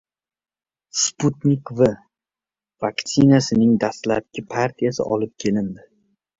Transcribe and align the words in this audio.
“Sputnik 1.01 1.73
V” 1.81 1.89
vaktsinasining 2.87 3.79
dastlabki 3.87 4.47
partiyasi 4.57 5.09
olib 5.19 5.35
kelindi 5.47 5.91